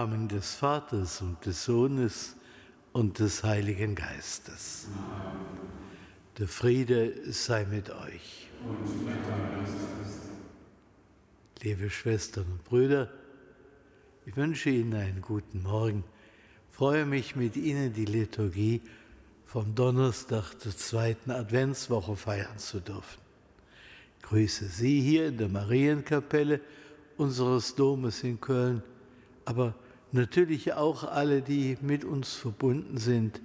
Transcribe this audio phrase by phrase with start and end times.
[0.00, 2.34] Namen des Vaters und des Sohnes
[2.94, 4.88] und des Heiligen Geistes.
[6.38, 8.48] Der Friede sei mit euch.
[11.60, 13.10] Liebe Schwestern und Brüder,
[14.24, 16.02] ich wünsche Ihnen einen guten Morgen.
[16.70, 18.80] Freue mich, mit Ihnen die Liturgie
[19.44, 23.20] vom Donnerstag der zweiten Adventswoche feiern zu dürfen.
[24.16, 26.60] Ich grüße Sie hier in der Marienkapelle
[27.18, 28.82] unseres Domes in Köln
[29.50, 29.74] aber
[30.12, 33.40] natürlich auch alle, die mit uns verbunden sind,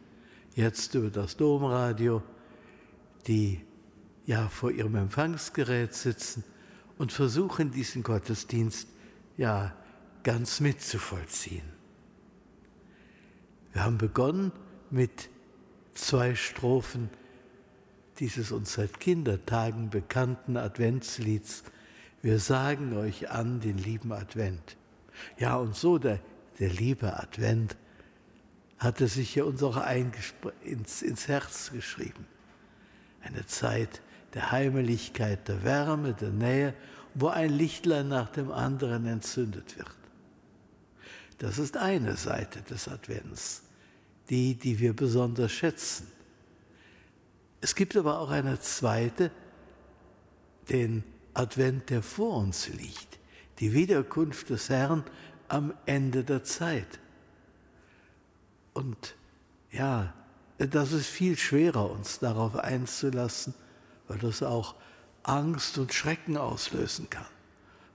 [0.56, 2.24] jetzt über das Domradio,
[3.28, 3.62] die
[4.26, 6.44] ja vor ihrem Empfangsgerät sitzen
[6.98, 8.88] und versuchen, diesen Gottesdienst
[9.38, 9.76] ja
[10.24, 11.76] ganz mitzuvollziehen.
[13.74, 14.52] Wir haben begonnen
[14.90, 15.30] mit
[15.94, 17.10] zwei Strophen
[18.20, 21.64] dieses uns seit Kindertagen bekannten Adventslieds.
[22.22, 24.78] Wir sagen euch an den lieben Advent.
[25.38, 26.20] Ja, und so der,
[26.60, 27.76] der liebe Advent
[28.78, 29.82] hatte sich ja uns auch
[30.64, 32.26] ins, ins Herz geschrieben.
[33.22, 34.02] Eine Zeit
[34.34, 36.74] der Heimeligkeit, der Wärme, der Nähe,
[37.14, 39.90] wo ein Lichtlein nach dem anderen entzündet wird.
[41.38, 43.64] Das ist eine Seite des Advents,
[44.30, 46.12] die, die wir besonders schätzen.
[47.62, 49.32] Es gibt aber auch eine zweite,
[50.70, 53.20] den Advent, der vor uns liegt,
[53.60, 55.04] die Wiederkunft des Herrn
[55.48, 57.00] am Ende der Zeit.
[58.74, 59.16] Und
[59.72, 60.14] ja,
[60.58, 63.54] das ist viel schwerer, uns darauf einzulassen,
[64.08, 64.76] weil das auch
[65.24, 67.26] Angst und Schrecken auslösen kann,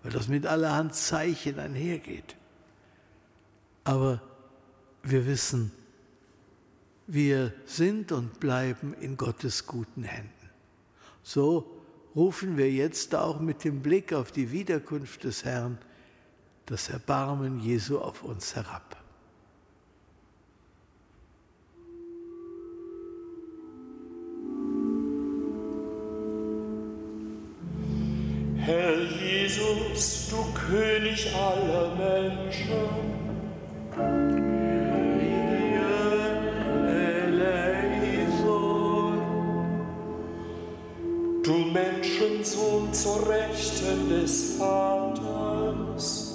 [0.03, 2.37] weil das mit allerhand Zeichen einhergeht.
[3.85, 4.21] Aber
[5.03, 5.73] wir wissen,
[7.07, 10.31] wir sind und bleiben in Gottes guten Händen.
[11.23, 11.81] So
[12.15, 15.79] rufen wir jetzt auch mit dem Blick auf die Wiederkunft des Herrn
[16.71, 18.97] das Erbarmen Jesu auf uns herab.
[28.57, 33.11] Herr Jesus, du König aller Menschen,
[41.43, 46.30] Du Menschensohn zur Rechten des Vaters.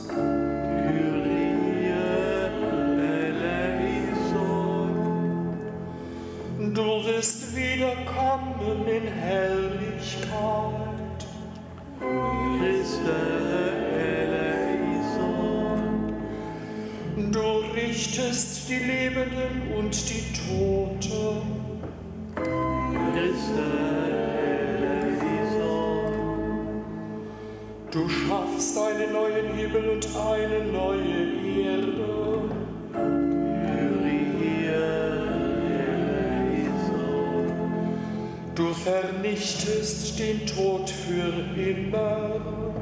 [17.76, 21.56] Richtest die Lebenden und die Toten.
[27.92, 32.25] Du schaffst einen neuen Himmel und eine neue Erde.
[39.06, 42.74] Vernichtest den Tod für immer.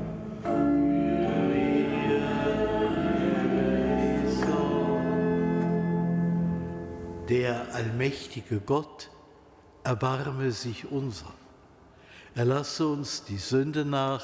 [7.28, 9.10] Der allmächtige Gott
[9.84, 11.34] erbarme sich unser.
[12.36, 14.24] Erlasse uns die Sünde nach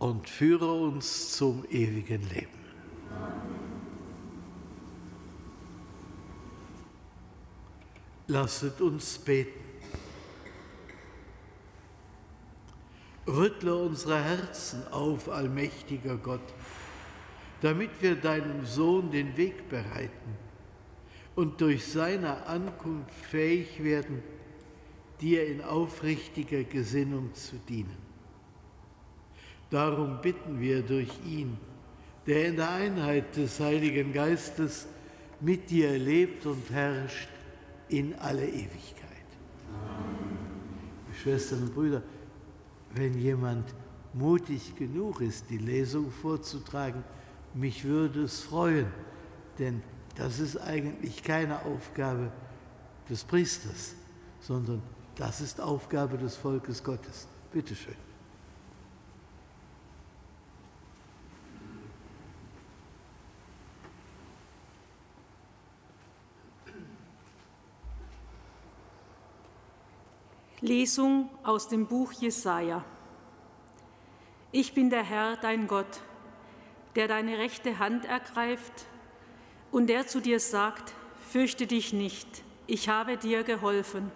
[0.00, 2.48] und führe uns zum ewigen Leben.
[8.26, 9.63] Lasset uns beten.
[13.26, 16.54] Rüttle unsere Herzen auf, allmächtiger Gott,
[17.62, 20.36] damit wir deinem Sohn den Weg bereiten
[21.34, 24.22] und durch seine Ankunft fähig werden,
[25.20, 27.96] dir in aufrichtiger Gesinnung zu dienen.
[29.70, 31.56] Darum bitten wir durch ihn,
[32.26, 34.86] der in der Einheit des Heiligen Geistes
[35.40, 37.28] mit dir lebt und herrscht
[37.88, 39.26] in alle Ewigkeit.
[39.72, 40.38] Amen.
[41.22, 42.02] Schwestern und Brüder,
[42.94, 43.74] wenn jemand
[44.12, 47.02] mutig genug ist, die Lesung vorzutragen,
[47.54, 48.86] mich würde es freuen,
[49.58, 49.82] denn
[50.16, 52.30] das ist eigentlich keine Aufgabe
[53.08, 53.94] des Priesters,
[54.40, 54.82] sondern
[55.16, 57.28] das ist Aufgabe des Volkes Gottes.
[57.52, 57.74] Bitte
[70.64, 72.82] Lesung aus dem Buch Jesaja.
[74.50, 76.00] Ich bin der Herr, dein Gott,
[76.96, 78.86] der deine rechte Hand ergreift
[79.70, 80.94] und der zu dir sagt:
[81.28, 84.10] Fürchte dich nicht, ich habe dir geholfen.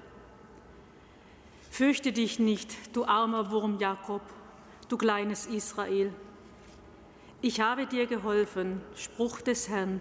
[1.71, 4.23] Fürchte dich nicht, du armer Wurm Jakob,
[4.89, 6.15] du kleines Israel.
[7.43, 10.01] Ich habe dir geholfen, Spruch des Herrn.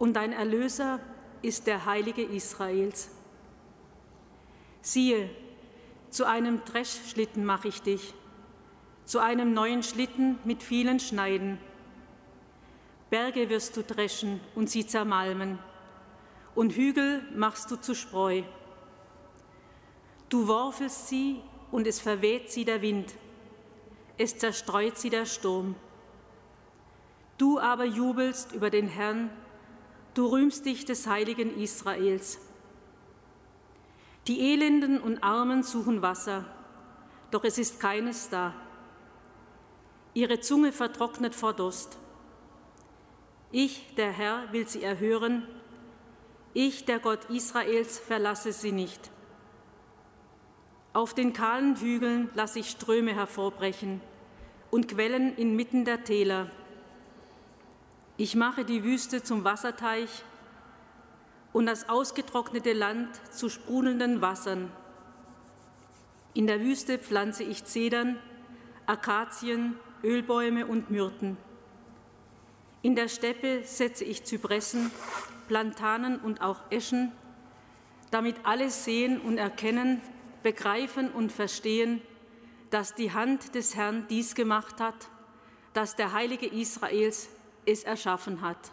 [0.00, 0.98] Und dein Erlöser
[1.42, 3.15] ist der Heilige Israels.
[4.86, 5.28] Siehe,
[6.10, 8.14] zu einem Dreschschlitten mache ich dich,
[9.04, 11.58] zu einem neuen Schlitten mit vielen Schneiden.
[13.10, 15.58] Berge wirst du dreschen und sie zermalmen,
[16.54, 18.44] und Hügel machst du zu Spreu.
[20.28, 21.40] Du worfelst sie,
[21.72, 23.12] und es verweht sie der Wind,
[24.18, 25.74] es zerstreut sie der Sturm.
[27.38, 29.30] Du aber jubelst über den Herrn,
[30.14, 32.38] du rühmst dich des heiligen Israels.
[34.26, 36.44] Die Elenden und Armen suchen Wasser,
[37.30, 38.54] doch es ist keines da.
[40.14, 41.98] Ihre Zunge vertrocknet vor Durst.
[43.52, 45.46] Ich, der Herr, will sie erhören.
[46.54, 49.10] Ich, der Gott Israels, verlasse sie nicht.
[50.92, 54.00] Auf den kahlen Hügeln lasse ich Ströme hervorbrechen
[54.70, 56.50] und Quellen inmitten der Täler.
[58.16, 60.24] Ich mache die Wüste zum Wasserteich
[61.56, 64.70] und das ausgetrocknete Land zu sprudelnden Wassern.
[66.34, 68.18] In der Wüste pflanze ich Zedern,
[68.84, 69.74] Akazien,
[70.04, 71.38] Ölbäume und Myrten.
[72.82, 74.90] In der Steppe setze ich Zypressen,
[75.48, 77.12] Plantanen und auch Eschen,
[78.10, 80.02] damit alle sehen und erkennen,
[80.42, 82.02] begreifen und verstehen,
[82.68, 85.08] dass die Hand des Herrn dies gemacht hat,
[85.72, 87.30] dass der Heilige Israels
[87.64, 88.72] es erschaffen hat.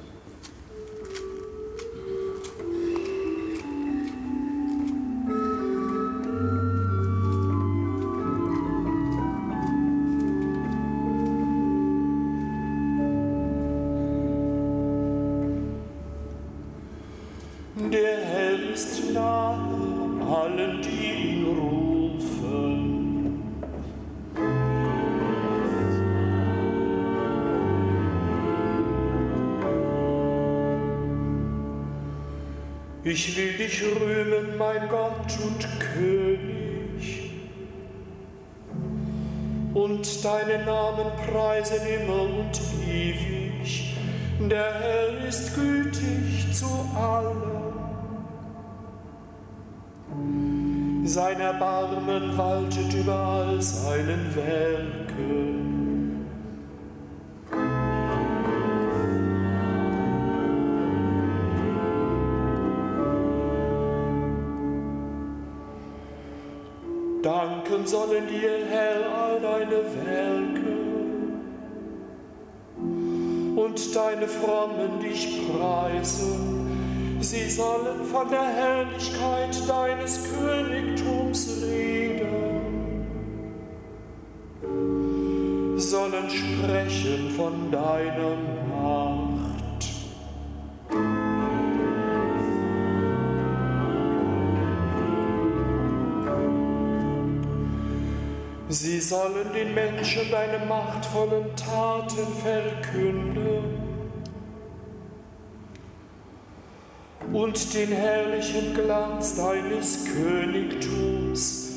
[33.13, 37.31] Ich will dich rühmen, mein Gott und König,
[39.73, 43.95] und deinen Namen preisen immer und ewig.
[44.49, 47.73] Der Herr ist gütig zu allen.
[51.05, 55.50] Sein Erbarmen waltet über all seinen Werken.
[67.21, 70.71] Danken sollen dir, Herr, all deine Werke
[73.55, 77.17] und deine Frommen dich preisen.
[77.19, 82.27] Sie sollen von der Herrlichkeit deines Königtums reden,
[85.77, 88.35] sollen sprechen von deiner
[88.67, 89.10] Macht.
[98.71, 103.81] Sie sollen den Menschen deine machtvollen Taten verkünden
[107.33, 111.69] und den herrlichen Glanz deines Königtums.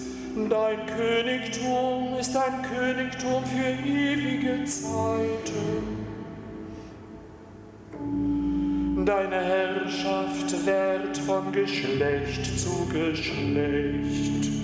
[0.48, 6.04] Dein Königtum ist ein Königtum für ewige Zeiten.
[9.04, 14.63] Deine Herrschaft währt von Geschlecht zu Geschlecht.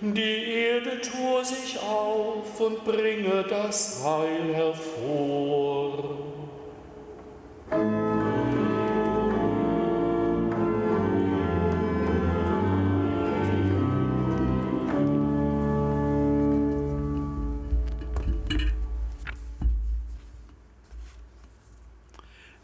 [0.00, 6.18] Die Erde tue sich auf und bringe das Heil hervor.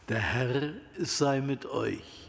[0.08, 2.23] Der Herr sei mit euch.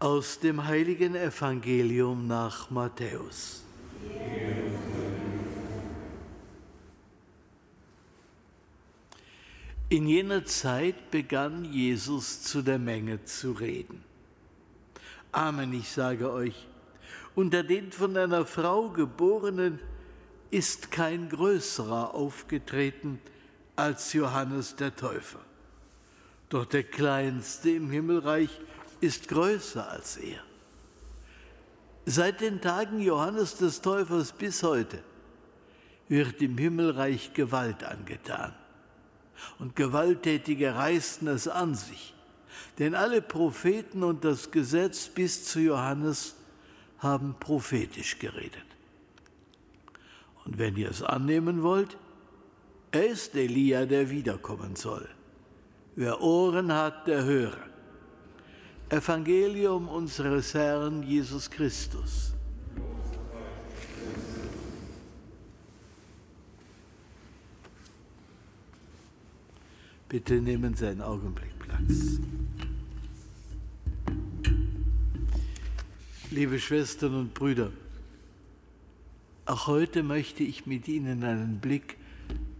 [0.00, 3.62] Aus dem heiligen Evangelium nach Matthäus.
[9.90, 14.02] In jener Zeit begann Jesus zu der Menge zu reden.
[15.32, 16.66] Amen, ich sage euch,
[17.34, 19.80] unter den von einer Frau geborenen
[20.50, 23.20] ist kein größerer aufgetreten
[23.76, 25.40] als Johannes der Täufer.
[26.48, 28.58] Doch der Kleinste im Himmelreich
[29.00, 30.40] ist größer als er.
[32.06, 35.02] Seit den Tagen Johannes des Täufers bis heute
[36.08, 38.54] wird im Himmelreich Gewalt angetan.
[39.58, 42.14] Und Gewalttätige reißen es an sich.
[42.78, 46.34] Denn alle Propheten und das Gesetz bis zu Johannes
[46.98, 48.64] haben prophetisch geredet.
[50.44, 51.96] Und wenn ihr es annehmen wollt,
[52.90, 55.08] er ist Elia, der wiederkommen soll.
[55.94, 57.69] Wer Ohren hat, der höre.
[58.90, 62.34] Evangelium unseres Herrn Jesus Christus.
[70.08, 72.18] Bitte nehmen Sie einen Augenblick Platz.
[76.32, 77.70] Liebe Schwestern und Brüder,
[79.46, 81.96] auch heute möchte ich mit Ihnen einen Blick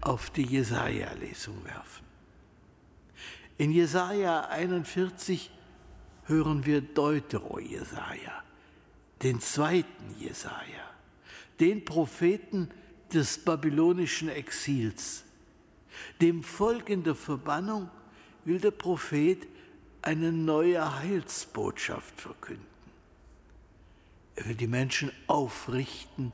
[0.00, 2.04] auf die Jesaja-Lesung werfen.
[3.58, 5.50] In Jesaja 41
[6.30, 8.42] hören wir Deutero-Jesaja,
[9.22, 10.88] den zweiten Jesaja,
[11.58, 12.70] den Propheten
[13.12, 15.25] des babylonischen Exils.
[16.20, 17.90] Dem Volk in der Verbannung
[18.44, 19.46] will der Prophet
[20.02, 22.64] eine neue Heilsbotschaft verkünden.
[24.37, 26.32] Er will die Menschen aufrichten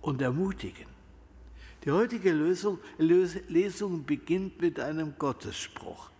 [0.00, 0.86] und ermutigen.
[1.84, 6.10] Die heutige Lösung, Lesung beginnt mit einem Gottesspruch.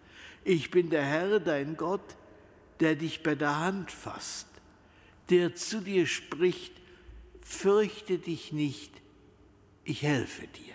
[0.44, 2.16] Ich bin der Herr, dein Gott,
[2.84, 4.46] der dich bei der Hand fasst,
[5.30, 6.74] der zu dir spricht,
[7.40, 8.92] fürchte dich nicht,
[9.84, 10.74] ich helfe dir.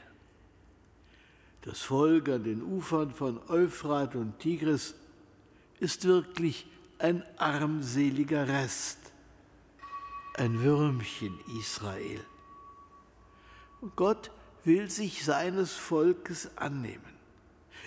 [1.61, 4.95] Das Volk an den Ufern von Euphrat und Tigris
[5.79, 6.65] ist wirklich
[6.97, 8.97] ein armseliger Rest,
[10.33, 12.25] ein Würmchen Israel.
[13.81, 14.31] Und Gott
[14.63, 17.13] will sich seines Volkes annehmen.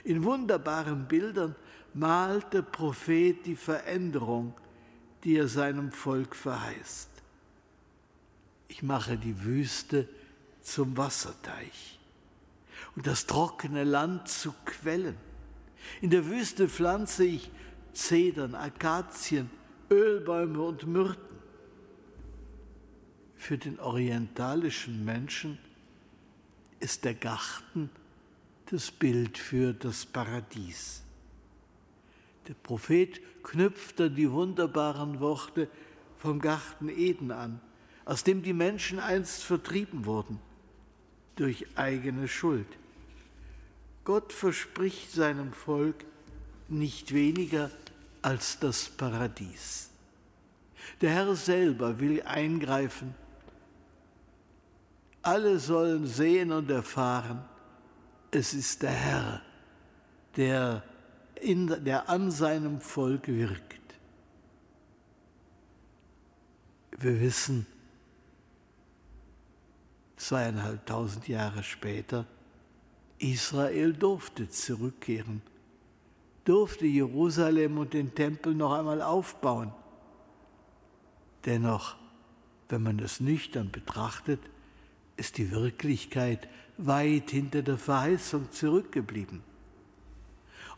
[0.04, 1.56] In wunderbaren Bildern
[1.94, 4.54] malt der Prophet die Veränderung,
[5.24, 7.10] die er seinem Volk verheißt.
[8.68, 10.08] Ich mache die Wüste
[10.62, 11.98] zum Wasserteich
[12.96, 15.16] und das trockene Land zu Quellen.
[16.00, 17.50] In der Wüste pflanze ich
[17.92, 19.50] Zedern, Akazien,
[19.90, 21.32] Ölbäume und Myrten.
[23.36, 25.58] Für den orientalischen Menschen
[26.80, 27.90] ist der Garten
[28.66, 31.01] das Bild für das Paradies.
[32.48, 35.68] Der Prophet knüpft dann die wunderbaren Worte
[36.18, 37.60] vom Garten Eden an,
[38.04, 40.40] aus dem die Menschen einst vertrieben wurden
[41.36, 42.66] durch eigene Schuld.
[44.04, 46.04] Gott verspricht seinem Volk
[46.68, 47.70] nicht weniger
[48.20, 49.90] als das Paradies.
[51.00, 53.14] Der Herr selber will eingreifen.
[55.22, 57.44] Alle sollen sehen und erfahren,
[58.32, 59.42] es ist der Herr,
[60.36, 60.82] der
[61.42, 63.80] in, der an seinem Volk wirkt.
[66.98, 67.66] Wir wissen,
[70.16, 72.26] zweieinhalbtausend Jahre später,
[73.18, 75.42] Israel durfte zurückkehren,
[76.44, 79.72] durfte Jerusalem und den Tempel noch einmal aufbauen.
[81.44, 81.96] Dennoch,
[82.68, 84.40] wenn man es nüchtern betrachtet,
[85.16, 89.42] ist die Wirklichkeit weit hinter der Verheißung zurückgeblieben.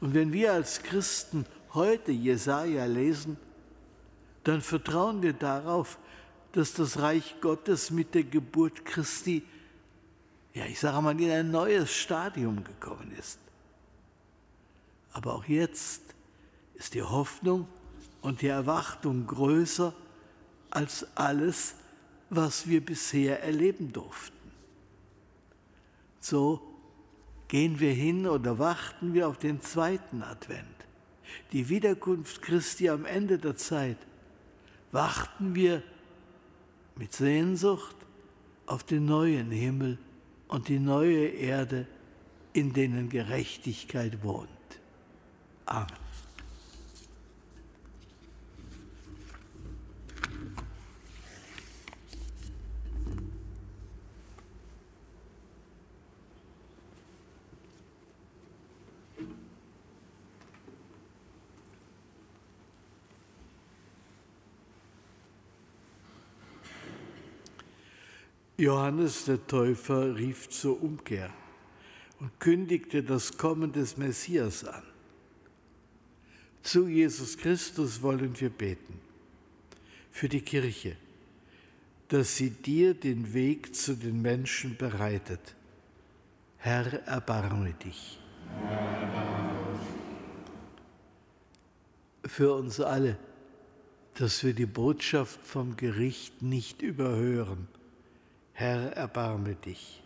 [0.05, 3.39] Und wenn wir als Christen heute Jesaja lesen,
[4.43, 5.99] dann vertrauen wir darauf,
[6.53, 9.43] dass das Reich Gottes mit der Geburt Christi,
[10.53, 13.39] ja, ich sage mal, in ein neues Stadium gekommen ist.
[15.15, 16.03] Aber auch jetzt
[16.75, 17.67] ist die Hoffnung
[18.21, 19.95] und die Erwartung größer
[20.69, 21.77] als alles,
[22.29, 24.53] was wir bisher erleben durften.
[26.21, 26.74] So
[27.49, 30.65] gehen wir hin oder warten wir auf den zweiten Advent,
[31.53, 33.99] die Wiederkunft Christi am Ende der Zeit.
[34.93, 35.83] Warten wir
[36.97, 37.97] mit Sehnsucht
[38.67, 39.99] auf den neuen Himmel
[40.49, 41.87] und die neue Erde,
[42.53, 44.49] in denen Gerechtigkeit wohnt.
[45.67, 46.04] Amen.
[68.57, 71.31] Johannes der Täufer rief zur Umkehr
[72.21, 74.85] und kündigte das Kommen des Messias an.
[76.63, 79.01] Zu Jesus Christus wollen wir beten,
[80.13, 80.97] für die Kirche,
[82.09, 85.57] dass sie dir den Weg zu den Menschen bereitet.
[86.59, 88.21] Herr, erbarme dich.
[92.25, 93.19] Für uns alle,
[94.15, 97.67] dass wir die Botschaft vom Gericht nicht überhören.
[98.57, 100.01] Herr, erbarme dich.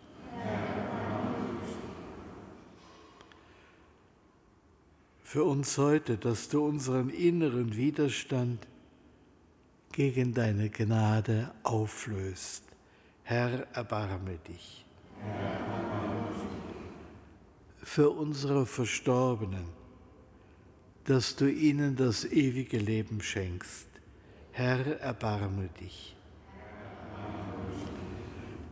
[5.23, 8.67] Für uns heute, dass du unseren inneren Widerstand
[9.93, 12.65] gegen deine Gnade auflöst.
[13.23, 14.87] Herr, erbarme dich.
[17.83, 19.67] Für unsere Verstorbenen,
[21.05, 23.89] dass du ihnen das ewige Leben schenkst.
[24.53, 26.18] Herr, erbarme dich.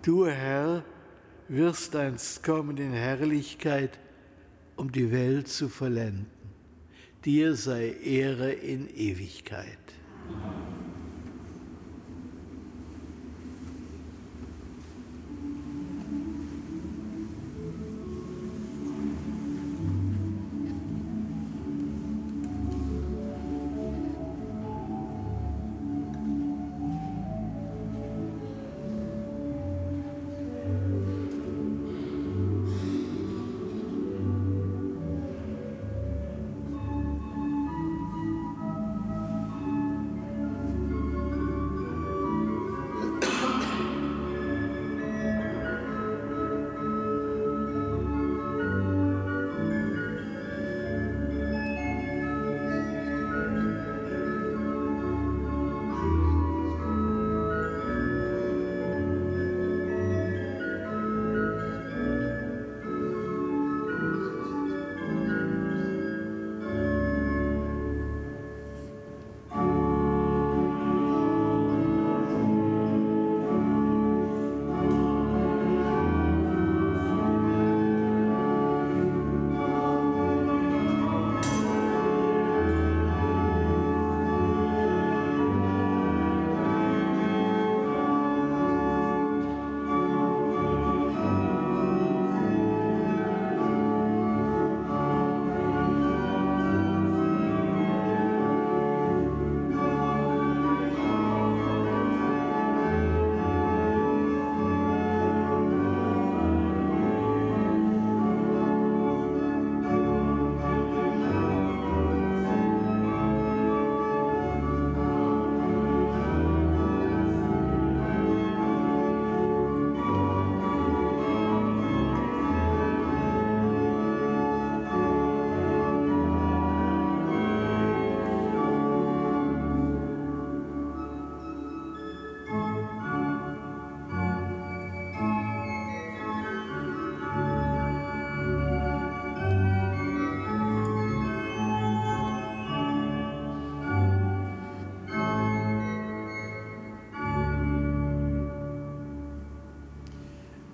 [0.07, 0.85] Du, Herr,
[1.49, 3.99] wirst einst kommen in Herrlichkeit,
[4.77, 6.27] um die Welt zu vollenden.
[7.25, 9.81] Dir sei Ehre in Ewigkeit.
[10.29, 10.76] Amen.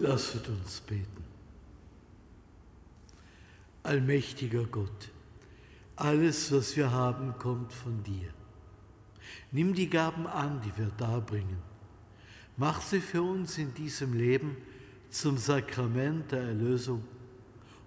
[0.02, 1.22] Lasset uns beten.
[3.84, 5.10] Allmächtiger Gott,
[5.94, 8.30] alles, was wir haben, kommt von dir.
[9.52, 11.58] Nimm die Gaben an, die wir darbringen.
[12.56, 14.56] Mach sie für uns in diesem Leben
[15.08, 17.04] zum Sakrament der Erlösung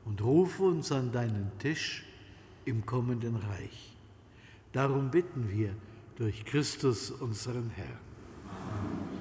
[0.05, 2.05] und ruf uns an deinen Tisch
[2.63, 3.93] im kommenden Reich.
[4.71, 5.75] Darum bitten wir
[6.15, 7.99] durch Christus unseren Herrn.
[8.47, 9.14] Amen.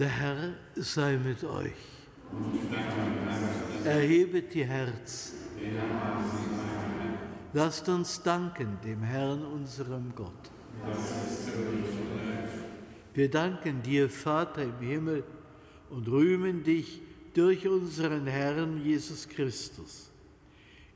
[0.00, 1.72] Der Herr sei mit euch.
[3.84, 5.36] Erhebet die Herzen.
[7.52, 10.50] Lasst uns danken dem Herrn, unserem Gott.
[13.12, 15.22] Wir danken dir, Vater im Himmel,
[15.90, 17.02] und rühmen dich
[17.34, 20.10] durch unseren Herrn Jesus Christus.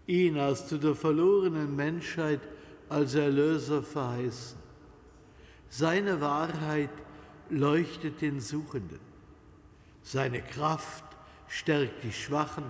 [0.07, 2.41] Ihn hast du der verlorenen Menschheit
[2.89, 4.57] als Erlöser verheißen.
[5.69, 6.89] Seine Wahrheit
[7.51, 9.01] leuchtet den Suchenden.
[10.03, 11.05] Seine Kraft
[11.49, 12.65] stärkt die Schwachen.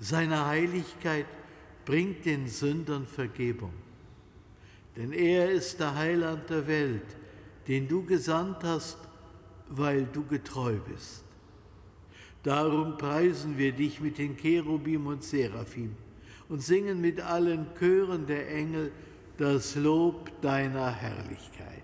[0.00, 1.26] Seine Heiligkeit
[1.84, 3.72] bringt den Sündern Vergebung.
[4.96, 7.16] denn er ist der Heiland der Welt,
[7.66, 8.98] den du gesandt hast,
[9.68, 11.24] weil du getreu bist.
[12.42, 15.96] Darum preisen wir dich mit den Cherubim und Seraphim
[16.48, 18.92] und singen mit allen Chören der Engel
[19.38, 21.83] das Lob deiner Herrlichkeit.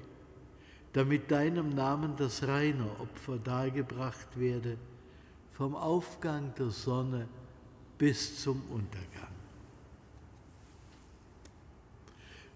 [0.93, 4.77] damit deinem Namen das reine Opfer dargebracht werde,
[5.51, 7.27] vom Aufgang der Sonne
[7.97, 9.31] bis zum Untergang.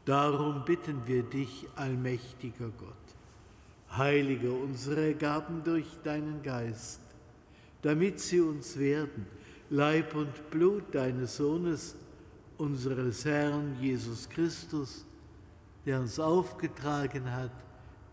[0.05, 7.01] Darum bitten wir dich, allmächtiger Gott, heilige unsere Gaben durch deinen Geist,
[7.81, 9.25] damit sie uns werden,
[9.69, 11.95] Leib und Blut deines Sohnes,
[12.57, 15.05] unseres Herrn Jesus Christus,
[15.85, 17.51] der uns aufgetragen hat,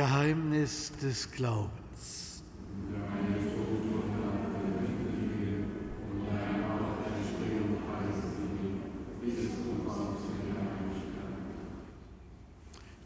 [0.00, 2.42] Geheimnis des Glaubens.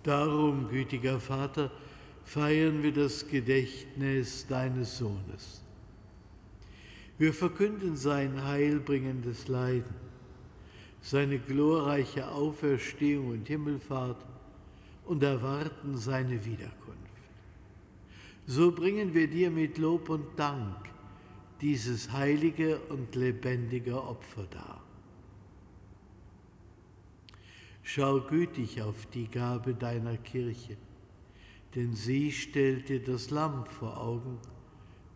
[0.04, 1.72] Darum, gütiger Vater,
[2.22, 5.64] feiern wir das Gedächtnis deines Sohnes.
[7.18, 9.96] Wir verkünden sein heilbringendes Leiden,
[11.02, 14.24] seine glorreiche Auferstehung und Himmelfahrt
[15.06, 16.94] und erwarten seine Wiederkunft.
[18.46, 20.76] So bringen wir dir mit Lob und Dank
[21.60, 24.82] dieses heilige und lebendige Opfer dar.
[27.82, 30.76] Schau gütig auf die Gabe deiner Kirche,
[31.74, 34.38] denn sie stellt dir das Lamm vor Augen,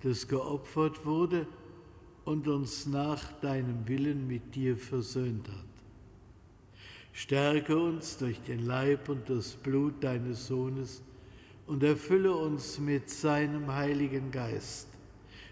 [0.02, 1.46] das geopfert wurde
[2.24, 5.67] und uns nach deinem Willen mit dir versöhnt hat.
[7.12, 11.02] Stärke uns durch den Leib und das Blut deines Sohnes
[11.66, 14.88] und erfülle uns mit seinem Heiligen Geist,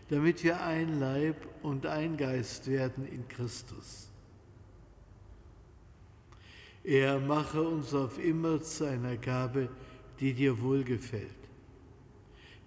[0.08, 4.08] damit wir ein Leib und ein Geist werden in Christus.
[6.84, 9.68] Er mache uns auf immer zu einer Gabe,
[10.20, 11.46] die dir wohlgefällt.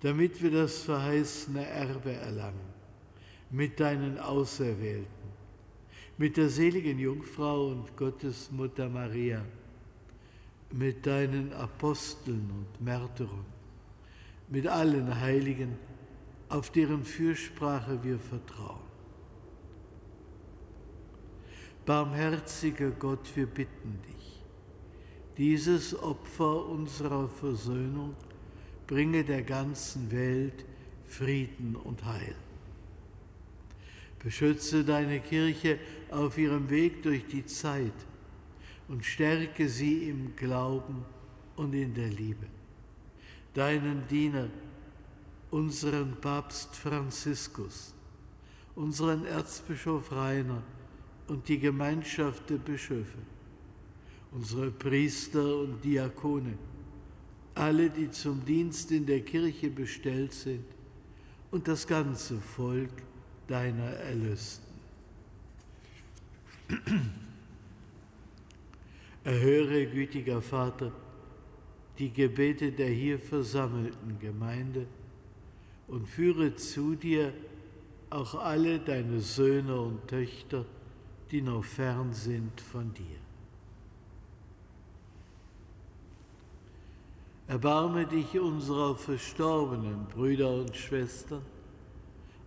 [0.01, 2.73] damit wir das verheißene Erbe erlangen,
[3.51, 5.07] mit deinen Auserwählten,
[6.19, 9.41] mit der seligen Jungfrau und Gottesmutter Maria,
[10.73, 13.45] mit deinen Aposteln und Märtyrern,
[14.49, 15.77] mit allen Heiligen,
[16.49, 18.81] auf deren Fürsprache wir vertrauen.
[21.85, 24.43] Barmherziger Gott, wir bitten dich,
[25.37, 28.13] dieses Opfer unserer Versöhnung
[28.87, 30.65] bringe der ganzen Welt
[31.05, 32.35] Frieden und Heil.
[34.19, 35.79] Beschütze deine Kirche
[36.11, 37.93] auf ihrem Weg durch die Zeit
[38.87, 41.05] und stärke sie im Glauben
[41.55, 42.47] und in der Liebe.
[43.53, 44.49] Deinen Diener,
[45.51, 47.93] unseren Papst Franziskus,
[48.75, 50.63] unseren Erzbischof Rainer
[51.27, 53.19] und die Gemeinschaft der Bischöfe,
[54.31, 56.57] unsere Priester und Diakone,
[57.55, 60.65] alle, die zum Dienst in der Kirche bestellt sind
[61.51, 62.91] und das ganze Volk
[63.49, 64.69] deiner Erlösten.
[69.23, 70.91] Erhöre, gütiger Vater,
[71.97, 74.85] die Gebete der hier versammelten Gemeinde
[75.87, 77.33] und führe zu dir
[78.09, 80.65] auch alle deine Söhne und Töchter,
[81.31, 83.17] die noch fern sind von dir.
[87.47, 91.41] Erbarme dich unserer verstorbenen Brüder und Schwestern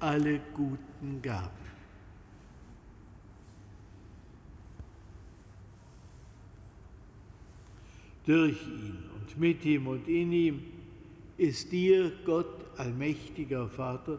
[0.00, 1.50] alle guten Gaben.
[8.26, 10.62] Durch ihn und mit ihm und in ihm
[11.36, 14.18] ist dir, Gott, allmächtiger Vater,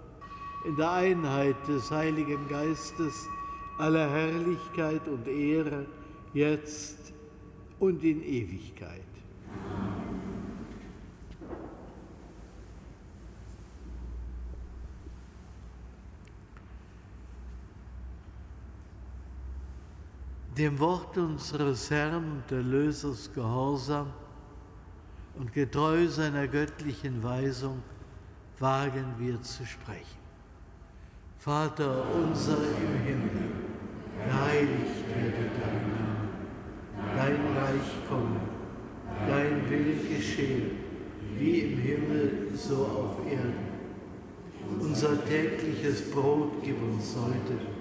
[0.66, 3.28] in der Einheit des Heiligen Geistes
[3.78, 5.86] aller Herrlichkeit und Ehre,
[6.34, 7.14] jetzt
[7.80, 9.02] und in Ewigkeit.
[20.62, 24.14] Dem Wort unseres Herrn und Erlösers gehorsam
[25.40, 27.82] und getreu seiner göttlichen Weisung
[28.60, 30.22] wagen wir zu sprechen.
[31.40, 33.50] Vater unser im Himmel,
[34.24, 36.30] geheiligt werde dein Name,
[37.18, 38.40] dein Reich komme,
[39.28, 40.74] dein Wille geschehe,
[41.40, 43.72] wie im Himmel so auf Erden.
[44.80, 47.81] Unser tägliches Brot gib uns heute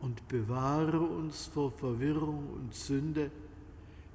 [0.00, 3.30] und bewahre uns vor Verwirrung und Sünde,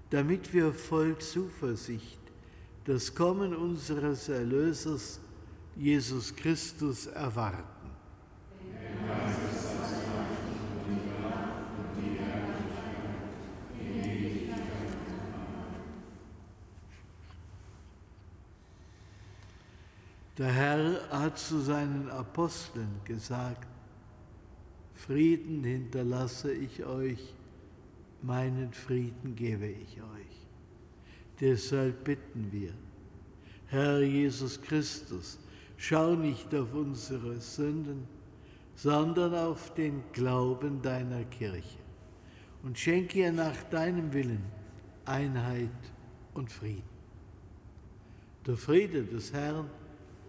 [0.09, 2.19] damit wir voll Zuversicht
[2.85, 5.19] das Kommen unseres Erlösers
[5.75, 7.63] Jesus Christus erwarten.
[20.37, 23.67] Der Herr hat zu seinen Aposteln gesagt,
[25.05, 27.35] Frieden hinterlasse ich euch,
[28.23, 30.47] meinen Frieden gebe ich euch.
[31.39, 32.71] Deshalb bitten wir,
[33.67, 35.37] Herr Jesus Christus,
[35.77, 38.07] schau nicht auf unsere Sünden,
[38.73, 41.77] sondern auf den Glauben deiner Kirche
[42.63, 44.43] und schenke ihr nach deinem Willen
[45.05, 45.69] Einheit
[46.33, 46.81] und Frieden.
[48.47, 49.69] Der Friede des Herrn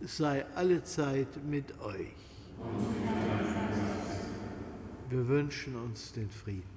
[0.02, 3.45] sei allezeit mit euch.
[5.08, 6.75] Wir wünschen uns den Frieden.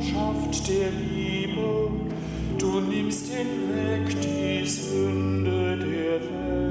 [0.00, 1.90] Botschaft der Liebe,
[2.58, 6.69] du nimmst hinweg die Sünde der Welt.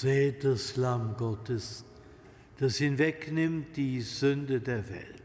[0.00, 1.84] Seht das Lamm Gottes,
[2.58, 5.22] das hinwegnimmt die Sünde der Welt.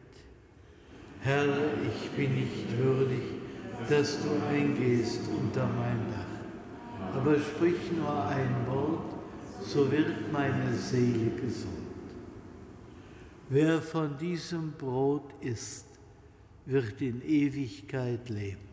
[1.22, 3.22] Herr, ich bin nicht würdig,
[3.88, 9.14] dass du eingehst unter mein Dach, aber sprich nur ein Wort,
[9.62, 11.88] so wird meine Seele gesund.
[13.48, 15.88] Wer von diesem Brot isst,
[16.66, 18.65] wird in Ewigkeit leben.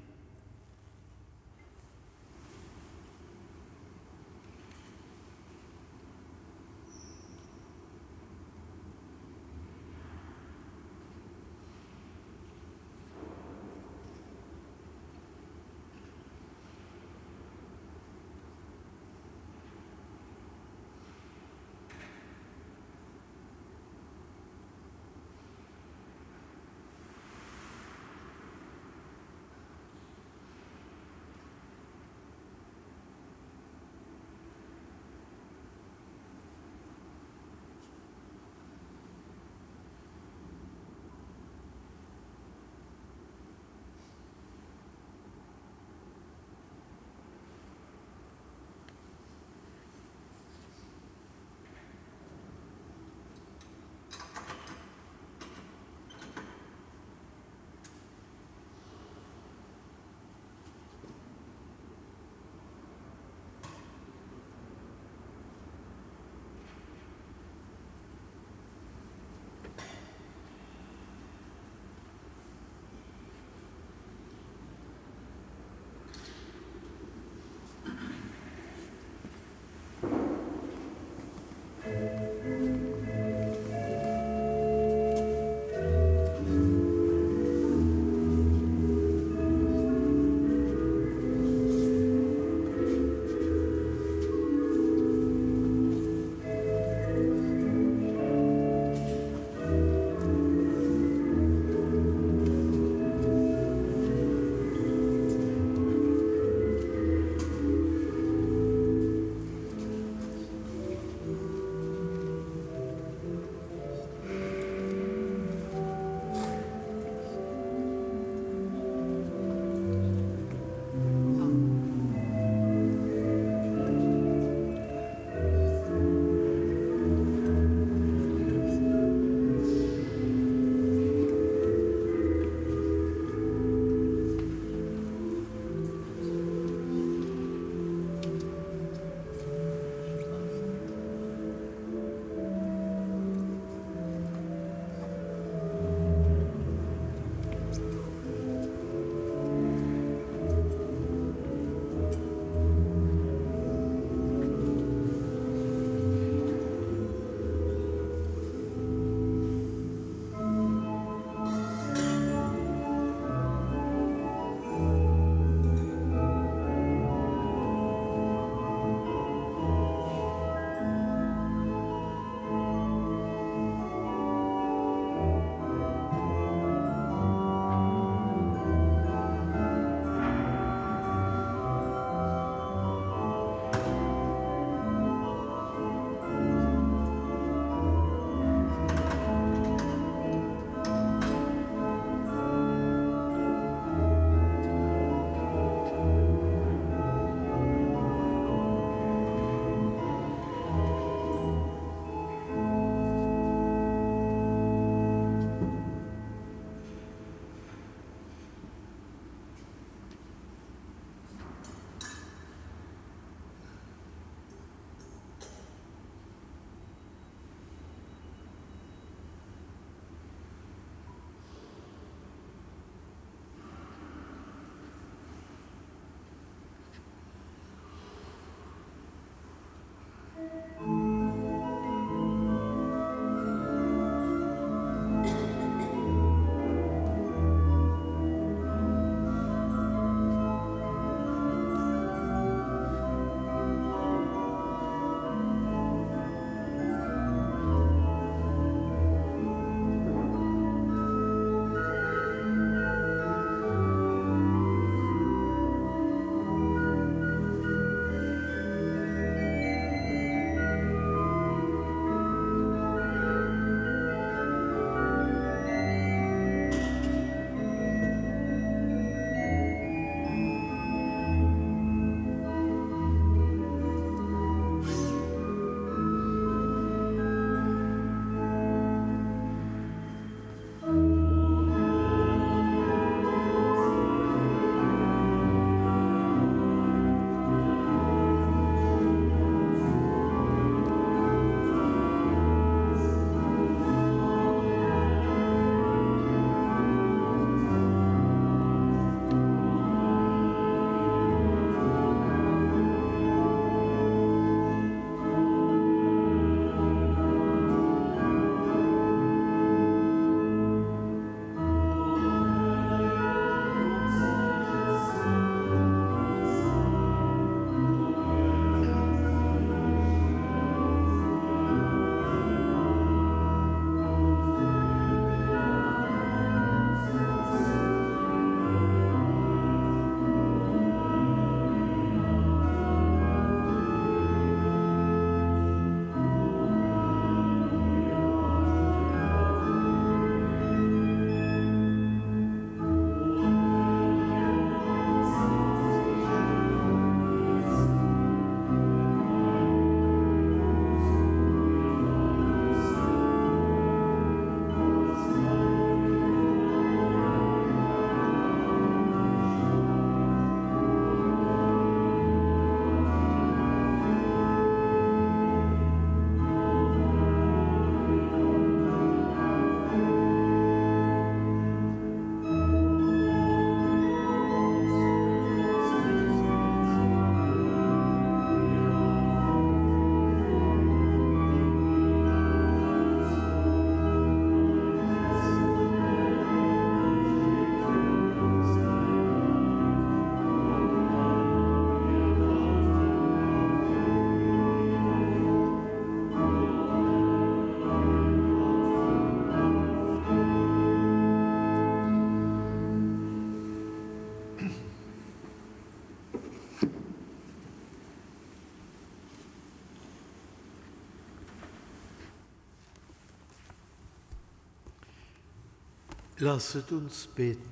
[416.42, 417.70] Lasset uns beten.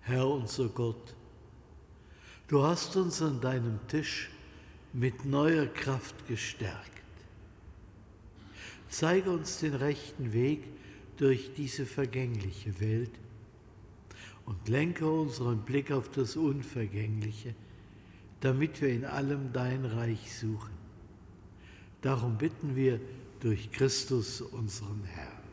[0.00, 1.14] Herr unser Gott,
[2.48, 4.30] du hast uns an deinem Tisch
[4.92, 6.90] mit neuer Kraft gestärkt.
[8.88, 10.64] Zeige uns den rechten Weg
[11.16, 13.12] durch diese vergängliche Welt
[14.44, 17.54] und lenke unseren Blick auf das Unvergängliche,
[18.40, 20.74] damit wir in allem dein Reich suchen.
[22.02, 22.98] Darum bitten wir
[23.44, 25.44] durch Christus, unseren Herrn.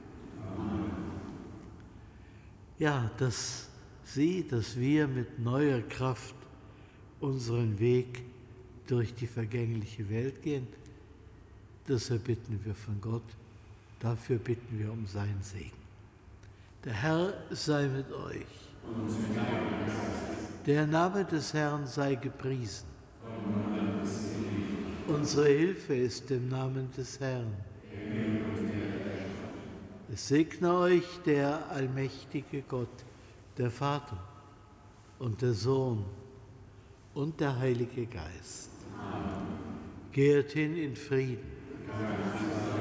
[2.79, 3.67] Ja, dass
[4.05, 6.35] Sie, dass wir mit neuer Kraft
[7.19, 8.23] unseren Weg
[8.87, 10.67] durch die vergängliche Welt gehen,
[11.85, 13.23] das erbitten wir von Gott.
[13.99, 15.71] Dafür bitten wir um seinen Segen.
[16.85, 18.45] Der Herr sei mit euch.
[20.65, 22.87] Der Name des Herrn sei gepriesen.
[25.09, 27.53] Unsere Hilfe ist im Namen des Herrn.
[30.13, 33.05] Es segne euch der allmächtige Gott,
[33.57, 34.21] der Vater
[35.19, 36.03] und der Sohn
[37.13, 38.71] und der Heilige Geist.
[38.99, 39.47] Amen.
[40.11, 41.49] Geht hin in Frieden.
[41.93, 42.80] Amen.